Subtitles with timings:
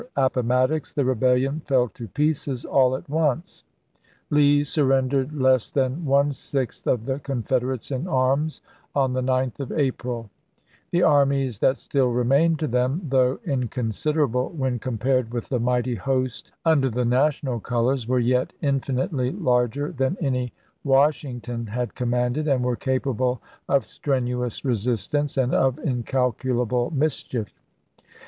[0.15, 3.63] Appomattox, the rebellion fell to pieces all at once,
[4.31, 8.63] Lee surrendered less than one sixth of the Confed erates in arms
[8.95, 10.31] on the 9th of April;
[10.89, 16.51] the armies that still remained to them, though inconsiderable when compared with the mighty host
[16.65, 20.51] under the national colors, were yet infinitely larger than any
[20.83, 23.39] Washing ton had commanded, and were capable
[23.69, 27.49] of strenuous resistance and of incalculable mischief.